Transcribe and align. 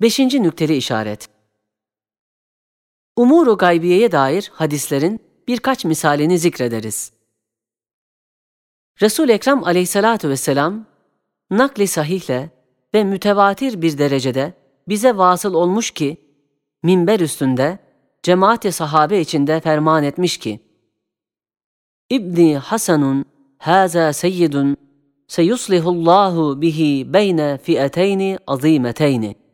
Beşinci 0.00 0.42
nükteli 0.42 0.76
işaret. 0.76 1.28
Umuru 3.16 3.56
gaybiyeye 3.56 4.12
dair 4.12 4.50
hadislerin 4.54 5.20
birkaç 5.48 5.84
misalini 5.84 6.38
zikrederiz. 6.38 7.12
Resul 9.02 9.28
Ekrem 9.28 9.64
Aleyhissalatu 9.64 10.28
vesselam 10.28 10.86
nakli 11.50 11.86
sahihle 11.86 12.50
ve 12.94 13.04
mütevatir 13.04 13.82
bir 13.82 13.98
derecede 13.98 14.52
bize 14.88 15.16
vasıl 15.16 15.54
olmuş 15.54 15.90
ki 15.90 16.16
minber 16.82 17.20
üstünde 17.20 17.78
cemaat-i 18.22 18.72
sahabe 18.72 19.20
içinde 19.20 19.60
ferman 19.60 20.04
etmiş 20.04 20.38
ki 20.38 20.60
İbni 22.10 22.56
Hasanun 22.56 23.24
haza 23.58 24.12
seyyidun 24.12 24.76
seyuslihullahu 25.28 26.60
bihi 26.60 27.12
beyne 27.12 27.58
fi'eteyni 27.58 28.38
azimeteyni. 28.46 29.47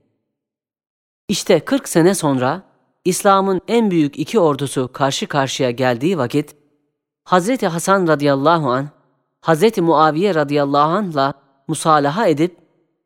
İşte 1.28 1.60
40 1.66 1.90
sene 1.90 2.16
sonra 2.16 2.64
İslam'ın 3.06 3.62
en 3.68 3.92
büyük 3.92 4.20
iki 4.20 4.40
ordusu 4.40 4.90
karşı 4.94 5.28
karşıya 5.28 5.72
geldiği 5.72 6.18
vakit 6.18 6.56
Hazreti 7.24 7.68
Hasan 7.68 8.08
radıyallahu 8.08 8.72
an 8.72 8.90
Hazreti 9.42 9.82
Muaviye 9.82 10.36
radıyallahu 10.36 10.92
anh'la 10.92 11.34
musalaha 11.68 12.28
edip 12.28 12.58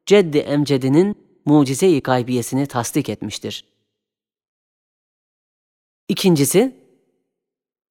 Ceddi 0.06 0.38
Emcedi'nin 0.38 1.16
mucize-i 1.46 2.02
gaybiyesini 2.02 2.68
tasdik 2.68 3.10
etmiştir. 3.10 3.66
İkincisi, 6.08 6.76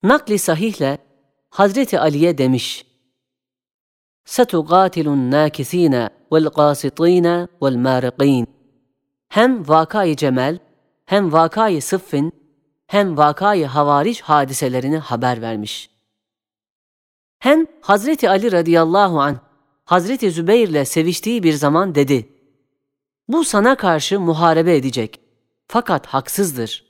nakli 0.02 0.38
sahihle 0.38 0.98
Hazreti 1.50 2.00
Ali'ye 2.00 2.38
demiş, 2.38 2.86
سَتُقَاتِلُ 4.26 5.06
النَّاكِس۪ينَ 5.16 6.10
وَالْقَاسِط۪ينَ 6.30 7.48
وَالْمَارِق۪ينَ 7.60 8.46
hem 9.29 9.67
vakayı 9.67 10.15
cemel, 10.15 10.59
hem 11.05 11.31
vakayı 11.31 11.81
sıffin, 11.81 12.31
hem 12.87 13.17
vakayı 13.17 13.65
havariç 13.65 14.21
hadiselerini 14.21 14.97
haber 14.97 15.41
vermiş. 15.41 15.89
Hem 17.39 17.65
Hazreti 17.81 18.29
Ali 18.29 18.51
radıyallahu 18.51 19.21
anh, 19.21 19.37
Hazreti 19.85 20.31
Zübeyir'le 20.31 20.85
seviştiği 20.85 21.43
bir 21.43 21.53
zaman 21.53 21.95
dedi, 21.95 22.29
bu 23.27 23.43
sana 23.43 23.75
karşı 23.75 24.19
muharebe 24.19 24.75
edecek, 24.75 25.19
fakat 25.67 26.07
haksızdır. 26.07 26.87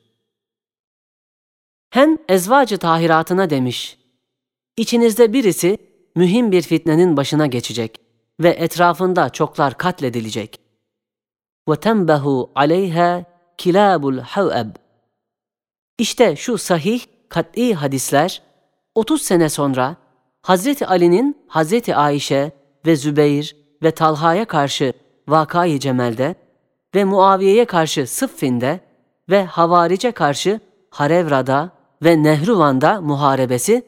Hem 1.89 2.17
ezvacı 2.27 2.77
tahiratına 2.77 3.49
demiş, 3.49 3.97
İçinizde 4.77 5.33
birisi 5.33 5.77
mühim 6.15 6.51
bir 6.51 6.61
fitnenin 6.61 7.17
başına 7.17 7.47
geçecek 7.47 8.01
ve 8.39 8.49
etrafında 8.49 9.29
çoklar 9.29 9.77
katledilecek. 9.77 10.66
وَتَنْبَهُ 11.68 12.52
عَلَيْهَا 12.54 13.24
kilabul 13.58 14.18
haveb. 14.18 14.76
İşte 15.98 16.36
şu 16.36 16.58
sahih, 16.58 17.00
kat'i 17.28 17.74
hadisler 17.74 18.42
30 18.94 19.22
sene 19.22 19.48
sonra 19.48 19.96
Hazreti 20.42 20.86
Ali'nin 20.86 21.44
Hazreti 21.48 21.96
Ayşe 21.96 22.52
ve 22.86 22.96
Zübeyir 22.96 23.56
ve 23.82 23.90
Talha'ya 23.90 24.44
karşı 24.44 24.92
Vakayı 25.28 25.78
Cemel'de 25.78 26.34
ve 26.94 27.04
Muaviye'ye 27.04 27.64
karşı 27.64 28.06
Sıffin'de 28.06 28.80
ve 29.30 29.44
Havarice 29.44 30.12
karşı 30.12 30.60
Harevra'da 30.90 31.70
ve 32.02 32.22
Nehruvan'da 32.22 33.00
muharebesi 33.00 33.82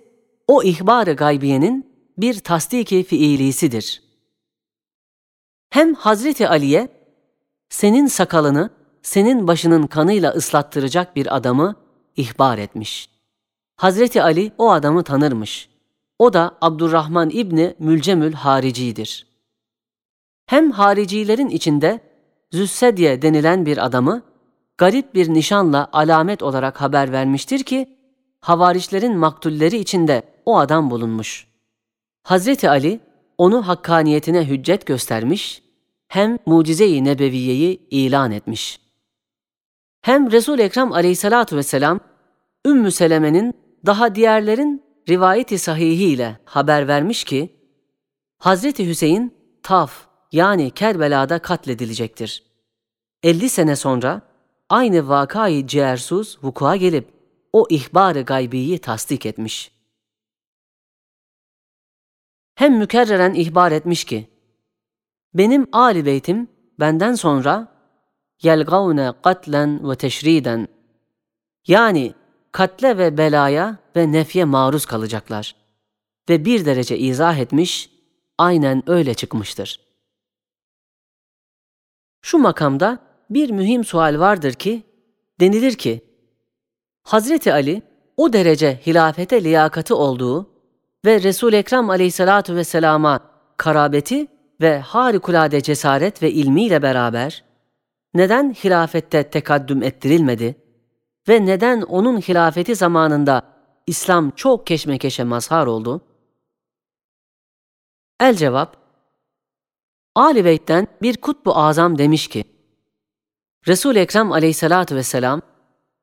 o 0.49 0.63
ihbar-ı 0.63 1.13
gaybiyenin 1.13 1.95
bir 2.19 2.39
tasdiki 2.39 3.03
fiilisidir. 3.03 4.03
Hem 5.71 5.95
Hazreti 5.95 6.49
Ali'ye 6.49 6.89
senin 7.70 8.08
sakalını 8.08 8.70
senin 9.02 9.48
başının 9.48 9.88
kanıyla 9.88 10.32
ıslattıracak 10.32 11.16
bir 11.16 11.36
adamı 11.36 11.76
ihbar 12.16 12.58
etmiş. 12.58 13.10
Hazreti 13.76 14.24
Ali 14.24 14.52
o 14.58 14.72
adamı 14.72 15.04
tanırmış. 15.04 15.70
O 16.20 16.34
da 16.34 16.58
Abdurrahman 16.62 17.30
İbni 17.30 17.76
Mülcemül 17.80 18.34
Harici'dir. 18.34 19.28
Hem 20.46 20.72
haricilerin 20.72 21.50
içinde 21.50 22.00
Züssedye 22.52 23.22
denilen 23.22 23.66
bir 23.66 23.86
adamı 23.86 24.22
garip 24.78 25.16
bir 25.16 25.34
nişanla 25.34 25.90
alamet 25.94 26.44
olarak 26.44 26.82
haber 26.82 27.12
vermiştir 27.12 27.64
ki 27.64 27.98
havariçlerin 28.42 29.18
maktulleri 29.18 29.78
içinde 29.78 30.24
o 30.46 30.58
adam 30.58 30.90
bulunmuş. 30.90 31.48
Hazreti 32.24 32.70
Ali 32.70 33.00
onu 33.38 33.68
hakkaniyetine 33.68 34.48
hüccet 34.48 34.86
göstermiş, 34.86 35.64
hem 36.10 36.38
mucize-i 36.46 37.04
nebeviyeyi 37.04 37.88
ilan 37.90 38.32
etmiş. 38.32 38.80
Hem 40.02 40.32
Resul 40.32 40.60
Ekrem 40.60 40.94
Aleyhissalatu 40.94 41.56
vesselam 41.58 42.00
Ümmü 42.66 42.92
Seleme'nin 42.92 43.54
daha 43.86 44.16
diğerlerin 44.16 44.84
rivayeti 45.10 45.60
sahihiyle 45.60 46.40
haber 46.46 46.88
vermiş 46.88 47.24
ki 47.24 47.56
Hazreti 48.38 48.88
Hüseyin 48.88 49.34
Taf 49.64 50.08
yani 50.32 50.72
Kerbela'da 50.72 51.40
katledilecektir. 51.40 52.44
50 53.24 53.50
sene 53.50 53.76
sonra 53.76 54.22
aynı 54.70 55.08
vakayı 55.08 55.68
ciğersuz 55.68 56.40
vuku'a 56.44 56.76
gelip 56.76 57.14
o 57.54 57.66
ihbar-ı 57.70 58.22
gaybiyi 58.22 58.80
tasdik 58.80 59.26
etmiş. 59.26 59.72
Hem 62.56 62.78
mükerreren 62.78 63.34
ihbar 63.34 63.72
etmiş 63.72 64.04
ki, 64.04 64.30
benim 65.34 65.68
âli 65.72 66.06
beytim 66.06 66.48
benden 66.80 67.14
sonra 67.14 67.68
yelgavne 68.42 69.14
katlen 69.24 69.90
ve 69.90 69.96
teşriden 69.96 70.68
yani 71.68 72.14
katle 72.52 72.98
ve 72.98 73.18
belaya 73.18 73.78
ve 73.96 74.12
nefye 74.12 74.46
maruz 74.46 74.86
kalacaklar. 74.86 75.56
Ve 76.30 76.46
bir 76.46 76.66
derece 76.66 76.98
izah 76.98 77.38
etmiş, 77.38 77.90
aynen 78.38 78.90
öyle 78.90 79.14
çıkmıştır. 79.14 79.80
Şu 82.22 82.38
makamda 82.38 83.00
bir 83.30 83.50
mühim 83.50 83.84
sual 83.84 84.20
vardır 84.20 84.54
ki, 84.54 84.84
denilir 85.40 85.74
ki, 85.74 86.02
Hazreti 87.04 87.54
Ali 87.54 87.82
o 88.18 88.34
derece 88.34 88.80
hilafete 88.88 89.44
liyakati 89.44 89.94
olduğu 89.94 90.50
ve 91.06 91.24
Resul 91.24 91.54
Ekrem 91.54 91.90
Aleyhissalatu 91.90 92.56
vesselama 92.56 93.20
karabeti 93.58 94.28
ve 94.62 94.80
harikulade 94.80 95.62
cesaret 95.62 96.24
ve 96.24 96.32
ilmiyle 96.32 96.82
beraber 96.82 97.44
neden 98.14 98.54
hilafette 98.54 99.30
tekaddüm 99.30 99.84
ettirilmedi 99.84 100.56
ve 101.28 101.46
neden 101.46 101.82
onun 101.82 102.22
hilafeti 102.22 102.76
zamanında 102.76 103.42
İslam 103.88 104.32
çok 104.32 104.68
keşmekeşe 104.68 105.24
mazhar 105.24 105.68
oldu? 105.68 106.02
El 108.20 108.36
cevap, 108.36 108.78
Ali 110.16 110.46
Beyt'ten 110.46 110.88
bir 111.02 111.18
kutbu 111.18 111.58
azam 111.58 111.98
demiş 111.98 112.28
ki, 112.28 112.44
resul 113.68 113.96
Ekrem 113.96 114.32
aleyhissalatu 114.32 114.96
vesselam, 114.96 115.42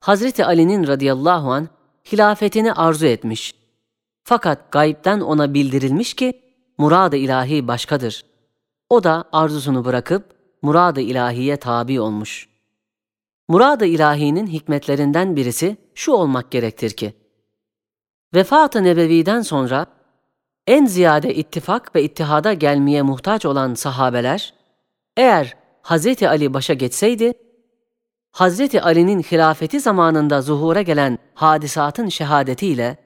Hazreti 0.01 0.45
Ali'nin 0.45 0.87
radıyallahu 0.87 1.53
an 1.53 1.69
hilafetini 2.13 2.73
arzu 2.73 3.07
etmiş. 3.07 3.55
Fakat 4.25 4.73
gayipten 4.73 5.21
ona 5.21 5.55
bildirilmiş 5.55 6.15
ki, 6.15 6.43
murad-ı 6.79 7.17
ilahi 7.17 7.69
başkadır. 7.69 8.36
O 8.91 9.05
da 9.05 9.25
arzusunu 9.33 9.85
bırakıp, 9.85 10.25
murad-ı 10.63 11.01
ilahiye 11.01 11.57
tabi 11.57 12.01
olmuş. 12.01 12.49
Murad-ı 13.49 13.87
ilahinin 13.87 14.47
hikmetlerinden 14.47 15.37
birisi 15.37 15.77
şu 15.95 16.13
olmak 16.13 16.51
gerektir 16.51 16.91
ki, 16.91 17.15
Vefat-ı 18.35 18.85
Nebevi'den 18.85 19.43
sonra 19.43 19.87
en 20.67 20.87
ziyade 20.87 21.35
ittifak 21.35 21.95
ve 21.95 22.03
ittihada 22.03 22.53
gelmeye 22.53 23.03
muhtaç 23.03 23.47
olan 23.47 23.75
sahabeler, 23.75 24.55
eğer 25.17 25.57
Hz. 25.83 26.23
Ali 26.23 26.55
başa 26.55 26.75
geçseydi, 26.75 27.33
Hz. 28.33 28.75
Ali'nin 28.83 29.23
hilafeti 29.23 29.81
zamanında 29.81 30.43
zuhura 30.43 30.83
gelen 30.83 31.19
hadisatın 31.35 32.09
şehadetiyle 32.09 32.97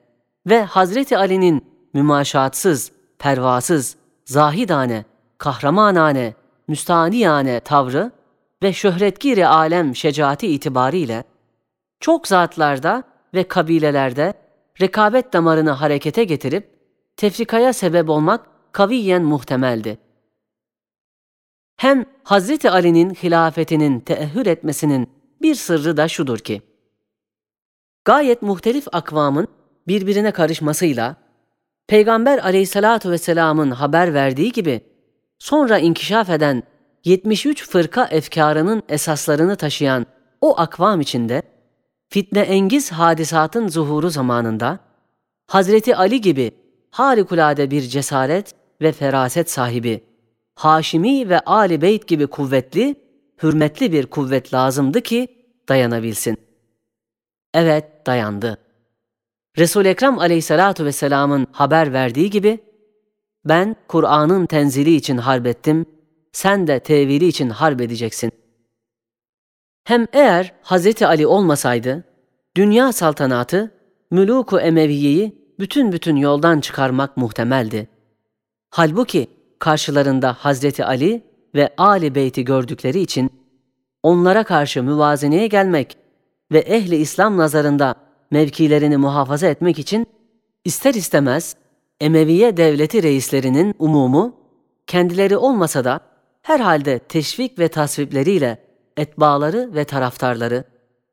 ve 0.47 0.67
Hz. 0.67 1.13
Ali'nin 1.13 1.65
mümaşatsız, 1.95 2.93
pervasız, 3.19 3.97
zahidane, 4.25 5.05
kahramanane, 5.41 6.35
müstaniyane 6.69 7.61
tavrı 7.61 8.11
ve 8.63 8.73
şöhretgiri 8.73 9.47
alem 9.47 9.97
şecaati 9.97 10.47
itibariyle 10.47 11.25
çok 12.01 12.29
zatlarda 12.29 13.03
ve 13.35 13.49
kabilelerde 13.49 14.35
rekabet 14.81 15.33
damarını 15.33 15.71
harekete 15.71 16.25
getirip 16.25 16.71
tefrikaya 17.17 17.73
sebep 17.73 18.09
olmak 18.09 18.47
kaviyen 18.73 19.23
muhtemeldi. 19.23 19.99
Hem 21.77 22.05
Hazreti 22.25 22.71
Ali'nin 22.71 23.11
hilafetinin 23.11 24.01
teehhür 24.01 24.47
etmesinin 24.47 25.11
bir 25.43 25.55
sırrı 25.55 25.97
da 25.97 26.09
şudur 26.09 26.39
ki, 26.39 26.63
gayet 28.05 28.43
muhtelif 28.43 28.87
akvamın 28.93 29.49
birbirine 29.89 30.33
karışmasıyla, 30.33 31.17
Peygamber 31.87 32.39
aleyhissalatu 32.39 33.11
vesselamın 33.11 33.71
haber 33.71 34.15
verdiği 34.15 34.53
gibi, 34.53 34.90
sonra 35.41 35.79
inkişaf 35.79 36.31
eden 36.31 36.63
73 37.05 37.69
fırka 37.69 38.05
efkarının 38.05 38.83
esaslarını 38.89 39.57
taşıyan 39.57 40.07
o 40.41 40.61
akvam 40.61 41.01
içinde 41.01 41.43
fitne 42.09 42.41
engiz 42.41 42.93
hadisatın 42.93 43.69
zuhuru 43.69 44.11
zamanında 44.11 44.79
Hazreti 45.47 45.97
Ali 45.97 46.21
gibi 46.21 46.51
harikulade 46.91 47.71
bir 47.71 47.83
cesaret 47.83 48.55
ve 48.81 48.93
feraset 48.93 49.51
sahibi, 49.51 50.05
Haşimi 50.55 51.29
ve 51.29 51.41
Ali 51.41 51.83
Beyt 51.83 52.07
gibi 52.07 52.27
kuvvetli, 52.27 52.95
hürmetli 53.43 53.93
bir 53.93 54.07
kuvvet 54.07 54.55
lazımdı 54.55 55.01
ki 55.01 55.29
dayanabilsin. 55.69 56.37
Evet 57.55 58.07
dayandı. 58.07 58.59
Resul 59.59 59.85
Ekrem 59.85 60.19
Aleyhissalatu 60.19 60.85
vesselam'ın 60.85 61.47
haber 61.53 61.93
verdiği 61.93 62.31
gibi 62.31 62.59
ben 63.45 63.77
Kur'an'ın 63.89 64.47
tenzili 64.47 64.95
için 64.95 65.17
harbettim, 65.17 65.87
sen 66.33 66.67
de 66.67 66.81
tevili 66.81 67.27
için 67.27 67.51
harp 67.51 67.81
edeceksin. 67.81 68.33
Hem 69.85 70.07
eğer 70.13 70.53
Hazreti 70.63 71.07
Ali 71.07 71.27
olmasaydı, 71.27 72.05
dünya 72.57 72.93
saltanatı, 72.93 73.75
Mülûk-u 74.13 74.61
Emeviye'yi 74.61 75.55
bütün 75.59 75.93
bütün 75.93 76.17
yoldan 76.17 76.61
çıkarmak 76.61 77.17
muhtemeldi. 77.17 77.89
Halbuki 78.71 79.27
karşılarında 79.59 80.33
Hazreti 80.33 80.85
Ali 80.85 81.23
ve 81.55 81.75
Ali 81.79 82.15
Beyt'i 82.15 82.45
gördükleri 82.45 83.01
için 83.01 83.31
onlara 84.03 84.45
karşı 84.45 84.83
müvazeneye 84.83 85.47
gelmek 85.47 85.97
ve 86.53 86.59
ehli 86.59 86.97
İslam 86.97 87.37
nazarında 87.37 87.95
mevkilerini 88.31 88.97
muhafaza 88.97 89.47
etmek 89.47 89.79
için 89.79 90.07
ister 90.65 90.95
istemez 90.95 91.57
Emeviye 92.01 92.57
devleti 92.57 93.03
reislerinin 93.03 93.75
umumu 93.79 94.37
kendileri 94.87 95.37
olmasa 95.37 95.85
da 95.85 96.01
herhalde 96.43 96.99
teşvik 96.99 97.59
ve 97.59 97.69
tasvipleriyle 97.69 98.65
etbaları 98.97 99.75
ve 99.75 99.85
taraftarları 99.85 100.65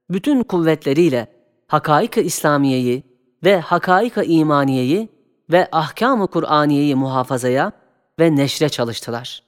bütün 0.10 0.44
kuvvetleriyle 0.44 1.28
hakaik-ı 1.68 2.22
İslamiyeyi 2.22 3.04
ve 3.44 3.60
hakaik-ı 3.60 4.24
imaniyeyi 4.24 5.10
ve 5.52 5.68
ahkam-ı 5.72 6.28
Kur'aniyeyi 6.28 6.96
muhafazaya 6.96 7.72
ve 8.20 8.36
neşre 8.36 8.70
çalıştılar. 8.70 9.44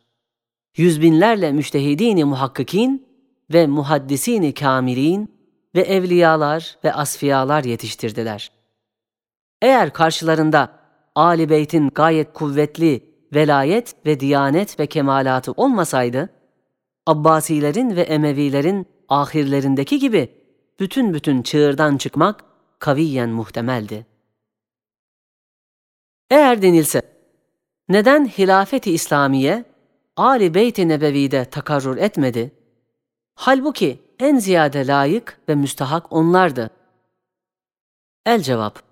Yüzbinlerle 0.77 1.51
müştehidini 1.51 2.25
muhakkikin 2.25 3.07
ve 3.53 3.67
muhaddisini 3.67 4.53
kamilin 4.53 5.39
ve 5.75 5.81
evliyalar 5.81 6.77
ve 6.83 6.93
asfiyalar 6.93 7.63
yetiştirdiler. 7.63 8.51
Eğer 9.61 9.93
karşılarında 9.93 10.78
Ali 11.19 11.49
Beyt'in 11.49 11.89
gayet 11.89 12.33
kuvvetli 12.33 13.13
velayet 13.33 13.95
ve 14.05 14.19
diyanet 14.19 14.79
ve 14.79 14.87
kemalatı 14.87 15.51
olmasaydı, 15.51 16.29
Abbasilerin 17.07 17.95
ve 17.95 18.01
Emevilerin 18.01 18.87
ahirlerindeki 19.09 19.99
gibi 19.99 20.29
bütün 20.79 21.13
bütün 21.13 21.41
çığırdan 21.41 21.97
çıkmak 21.97 22.43
kaviyen 22.79 23.29
muhtemeldi. 23.29 24.05
Eğer 26.31 26.61
denilse, 26.61 27.01
neden 27.89 28.25
hilafeti 28.25 28.91
İslamiye 28.91 29.65
Ali 30.15 30.53
Beyt-i 30.53 30.87
Nebevi'de 30.87 31.45
takarrur 31.45 31.97
etmedi? 31.97 32.51
Halbuki 33.35 33.99
en 34.19 34.37
ziyade 34.37 34.87
layık 34.87 35.39
ve 35.49 35.55
müstahak 35.55 36.13
onlardı. 36.13 36.69
El 38.25 38.41
cevap 38.41 38.88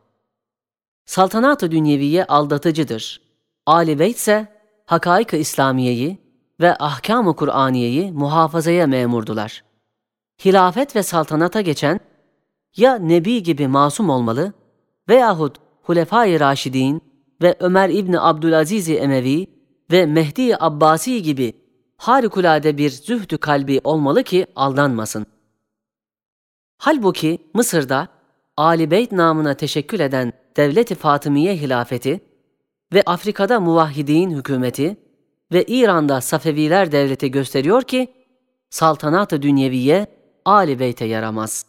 Saltanat-ı 1.07 1.71
dünyeviye 1.71 2.25
aldatıcıdır. 2.25 3.21
Ali 3.65 3.99
Beyt 3.99 4.17
ise 4.17 4.47
hakaik-ı 4.85 5.37
İslamiyeyi 5.37 6.17
ve 6.59 6.75
ahkam-ı 6.75 7.35
Kur'aniyeyi 7.35 8.11
muhafazaya 8.11 8.87
memurdular. 8.87 9.63
Hilafet 10.45 10.95
ve 10.95 11.03
saltanata 11.03 11.61
geçen 11.61 11.99
ya 12.77 12.95
Nebi 12.95 13.43
gibi 13.43 13.67
masum 13.67 14.09
olmalı 14.09 14.53
veyahut 15.09 15.57
Hulefai 15.81 16.39
Raşidin 16.39 17.01
ve 17.41 17.55
Ömer 17.59 17.89
İbni 17.89 18.19
Abdülaziz 18.19 18.89
Emevi 18.89 19.47
ve 19.91 20.05
Mehdi 20.05 20.57
Abbasi 20.59 21.23
gibi 21.23 21.53
harikulade 21.97 22.77
bir 22.77 22.89
zühdü 22.89 23.37
kalbi 23.37 23.81
olmalı 23.83 24.23
ki 24.23 24.47
aldanmasın. 24.55 25.25
Halbuki 26.77 27.37
Mısır'da 27.53 28.07
Ali 28.57 28.91
Beyt 28.91 29.11
namına 29.11 29.53
teşekkül 29.53 29.99
eden 29.99 30.33
Devlet-i 30.57 30.95
Fatımiye 30.95 31.55
hilafeti 31.57 32.19
ve 32.93 33.03
Afrika'da 33.05 33.59
muvahhidin 33.59 34.31
hükümeti 34.31 34.97
ve 35.51 35.63
İran'da 35.63 36.21
Safeviler 36.21 36.91
devleti 36.91 37.31
gösteriyor 37.31 37.81
ki 37.81 38.13
saltanat-ı 38.69 39.41
dünyeviye 39.41 40.07
Ali 40.45 40.79
Beyt'e 40.79 41.05
yaramaz. 41.05 41.65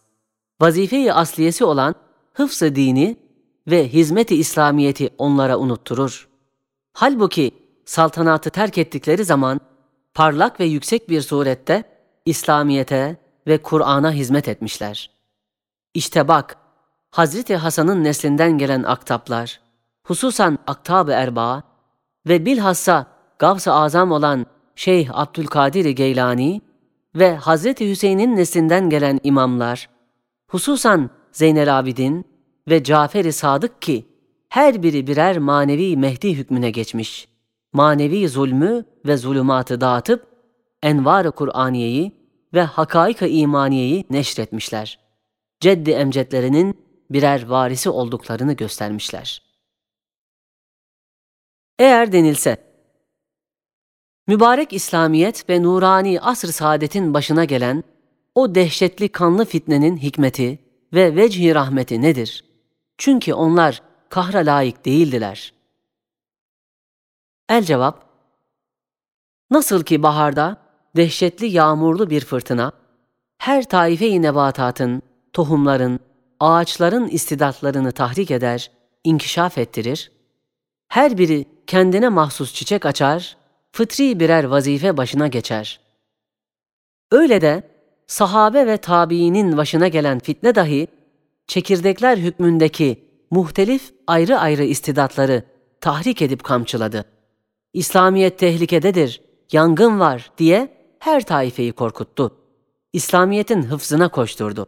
Vazife-i 0.60 1.12
asliyesi 1.12 1.64
olan 1.64 1.94
hıfz 2.32 2.62
dini 2.62 3.16
ve 3.66 3.88
hizmet-i 3.88 4.34
İslamiyeti 4.34 5.10
onlara 5.18 5.58
unutturur. 5.58 6.28
Halbuki 6.92 7.52
saltanatı 7.84 8.50
terk 8.50 8.78
ettikleri 8.78 9.24
zaman 9.24 9.60
parlak 10.14 10.60
ve 10.60 10.64
yüksek 10.64 11.08
bir 11.08 11.20
surette 11.20 11.84
İslamiyete 12.24 13.16
ve 13.46 13.58
Kur'an'a 13.62 14.12
hizmet 14.12 14.48
etmişler. 14.48 15.10
İşte 15.94 16.28
bak, 16.28 16.56
Hazreti 17.18 17.56
Hasan'ın 17.56 18.04
neslinden 18.04 18.58
gelen 18.58 18.82
aktaplar, 18.82 19.60
hususan 20.04 20.58
aktab-ı 20.66 21.12
erba 21.12 21.62
ve 22.28 22.46
bilhassa 22.46 23.06
Gavs-ı 23.38 23.72
Azam 23.72 24.12
olan 24.12 24.46
Şeyh 24.76 25.10
Abdülkadir 25.12 25.84
Geylani 25.84 26.60
ve 27.14 27.36
Hazreti 27.36 27.90
Hüseyin'in 27.90 28.36
neslinden 28.36 28.90
gelen 28.90 29.20
imamlar, 29.22 29.88
hususan 30.48 31.10
Zeynel 31.32 31.78
Abidin 31.78 32.24
ve 32.68 32.84
Cafer-i 32.84 33.32
Sadık 33.32 33.82
ki 33.82 34.06
her 34.48 34.82
biri 34.82 35.06
birer 35.06 35.38
manevi 35.38 35.96
Mehdi 35.96 36.36
hükmüne 36.36 36.70
geçmiş. 36.70 37.28
Manevi 37.72 38.28
zulmü 38.28 38.84
ve 39.06 39.16
zulümatı 39.16 39.80
dağıtıp 39.80 40.26
envar-ı 40.82 41.30
Kur'aniyeyi 41.30 42.12
ve 42.54 42.62
hakaik-ı 42.62 43.26
imaniyeyi 43.26 44.04
neşretmişler. 44.10 44.98
Ceddi 45.60 45.90
emcetlerinin 45.90 46.87
birer 47.10 47.46
varisi 47.46 47.90
olduklarını 47.90 48.52
göstermişler. 48.52 49.42
Eğer 51.78 52.12
denilse, 52.12 52.56
mübarek 54.26 54.72
İslamiyet 54.72 55.50
ve 55.50 55.62
nurani 55.62 56.20
asr 56.20 56.46
saadetin 56.46 57.14
başına 57.14 57.44
gelen 57.44 57.84
o 58.34 58.54
dehşetli 58.54 59.08
kanlı 59.08 59.44
fitnenin 59.44 59.96
hikmeti 59.96 60.58
ve 60.92 61.16
vecih 61.16 61.54
rahmeti 61.54 62.02
nedir? 62.02 62.44
Çünkü 62.98 63.34
onlar 63.34 63.82
kahra 64.08 64.38
layık 64.38 64.84
değildiler. 64.84 65.52
El 67.48 67.64
cevap, 67.64 68.04
nasıl 69.50 69.84
ki 69.84 70.02
baharda 70.02 70.56
dehşetli 70.96 71.46
yağmurlu 71.46 72.10
bir 72.10 72.24
fırtına, 72.24 72.72
her 73.38 73.68
taife-i 73.68 74.22
nebatatın, 74.22 75.02
tohumların, 75.32 76.00
ağaçların 76.40 77.08
istidatlarını 77.08 77.92
tahrik 77.92 78.30
eder, 78.30 78.70
inkişaf 79.04 79.58
ettirir, 79.58 80.10
her 80.88 81.18
biri 81.18 81.44
kendine 81.66 82.08
mahsus 82.08 82.54
çiçek 82.54 82.86
açar, 82.86 83.36
fıtri 83.72 84.20
birer 84.20 84.44
vazife 84.44 84.96
başına 84.96 85.26
geçer. 85.28 85.80
Öyle 87.10 87.40
de 87.40 87.62
sahabe 88.06 88.66
ve 88.66 88.76
tabiinin 88.76 89.56
başına 89.56 89.88
gelen 89.88 90.18
fitne 90.18 90.54
dahi, 90.54 90.88
çekirdekler 91.46 92.18
hükmündeki 92.18 93.04
muhtelif 93.30 93.94
ayrı 94.06 94.38
ayrı 94.38 94.64
istidatları 94.64 95.42
tahrik 95.80 96.22
edip 96.22 96.44
kamçıladı. 96.44 97.04
İslamiyet 97.72 98.38
tehlikededir, 98.38 99.20
yangın 99.52 100.00
var 100.00 100.30
diye 100.38 100.68
her 100.98 101.26
taifeyi 101.26 101.72
korkuttu. 101.72 102.36
İslamiyetin 102.92 103.62
hıfzına 103.62 104.08
koşturdu. 104.08 104.66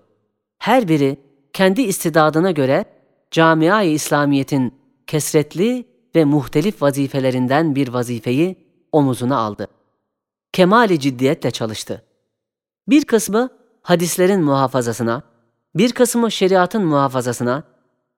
Her 0.59 0.89
biri 0.89 1.17
kendi 1.53 1.83
istidadına 1.83 2.51
göre 2.51 2.85
camia-i 3.31 3.91
İslamiyet'in 3.91 4.75
kesretli 5.07 5.87
ve 6.15 6.25
muhtelif 6.25 6.83
vazifelerinden 6.83 7.75
bir 7.75 7.89
vazifeyi 7.89 8.57
omuzuna 8.93 9.37
aldı. 9.37 9.67
Kemali 10.53 11.01
ciddiyetle 11.01 11.51
çalıştı. 11.51 12.05
Bir 12.89 13.05
kısmı 13.05 13.49
hadislerin 13.83 14.43
muhafazasına, 14.43 15.23
bir 15.75 15.93
kısmı 15.93 16.31
şeriatın 16.31 16.85
muhafazasına, 16.85 17.63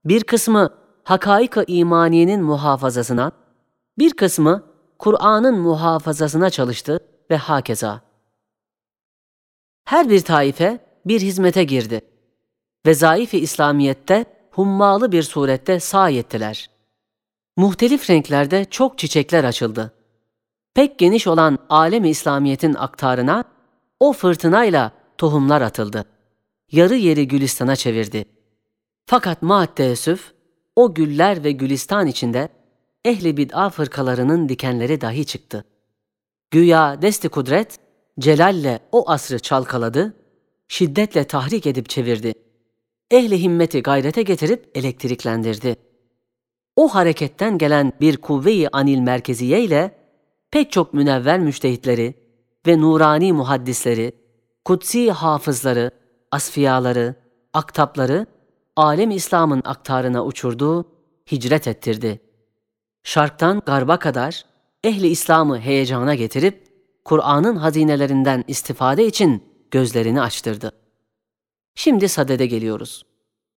bir 0.04 0.24
kısmı 0.24 0.74
hakaik-ı 1.04 1.64
imaniyenin 1.66 2.42
muhafazasına, 2.42 3.32
bir 3.98 4.12
kısmı 4.12 4.64
Kur'an'ın 4.98 5.58
muhafazasına 5.58 6.50
çalıştı 6.50 7.00
ve 7.30 7.36
hakeza. 7.36 8.00
Her 9.84 10.08
bir 10.08 10.20
taife 10.20 10.78
bir 11.06 11.20
hizmete 11.20 11.64
girdi 11.64 12.00
ve 12.86 12.94
zayıf-ı 12.94 13.36
İslamiyet'te 13.36 14.24
hummalı 14.50 15.12
bir 15.12 15.22
surette 15.22 15.80
sağ 15.80 16.10
ettiler. 16.10 16.70
Muhtelif 17.56 18.10
renklerde 18.10 18.64
çok 18.64 18.98
çiçekler 18.98 19.44
açıldı. 19.44 19.92
Pek 20.74 20.98
geniş 20.98 21.26
olan 21.26 21.58
alemi 21.68 22.10
İslamiyet'in 22.10 22.74
aktarına 22.74 23.44
o 24.00 24.12
fırtınayla 24.12 24.92
tohumlar 25.18 25.60
atıldı. 25.60 26.04
Yarı 26.72 26.94
yeri 26.94 27.28
Gülistan'a 27.28 27.76
çevirdi. 27.76 28.24
Fakat 29.06 29.42
maatteessüf 29.42 30.32
o 30.76 30.94
güller 30.94 31.44
ve 31.44 31.52
gülistan 31.52 32.06
içinde 32.06 32.48
ehli 33.04 33.36
bid'a 33.36 33.70
fırkalarının 33.70 34.48
dikenleri 34.48 35.00
dahi 35.00 35.26
çıktı. 35.26 35.64
Güya 36.50 37.02
desti 37.02 37.28
kudret, 37.28 37.78
celalle 38.20 38.80
o 38.92 39.10
asrı 39.10 39.38
çalkaladı, 39.38 40.14
şiddetle 40.68 41.24
tahrik 41.24 41.66
edip 41.66 41.88
çevirdi. 41.88 42.41
Ehli 43.12 43.42
himmeti 43.42 43.82
gayrete 43.82 44.22
getirip 44.22 44.70
elektriklendirdi. 44.74 45.76
O 46.76 46.88
hareketten 46.88 47.58
gelen 47.58 47.92
bir 48.00 48.16
kuvve-i 48.16 48.68
anil 48.72 48.98
merkeziye 48.98 49.62
ile 49.62 49.94
pek 50.50 50.72
çok 50.72 50.94
münevver 50.94 51.40
müştehitleri 51.40 52.14
ve 52.66 52.80
nurani 52.80 53.32
muhaddisleri, 53.32 54.12
kutsi 54.64 55.10
hafızları, 55.10 55.90
asfiyaları, 56.30 57.14
aktapları 57.52 58.26
alem 58.76 59.10
İslam'ın 59.10 59.62
aktarına 59.64 60.24
uçurdu, 60.24 60.84
hicret 61.32 61.68
ettirdi. 61.68 62.20
Şarktan 63.02 63.62
garba 63.66 63.98
kadar 63.98 64.44
ehli 64.84 65.06
İslam'ı 65.06 65.60
heyecana 65.60 66.14
getirip 66.14 66.66
Kur'an'ın 67.04 67.56
hazinelerinden 67.56 68.44
istifade 68.48 69.06
için 69.06 69.42
gözlerini 69.70 70.20
açtırdı. 70.20 70.81
Şimdi 71.74 72.08
sadede 72.08 72.46
geliyoruz. 72.46 73.02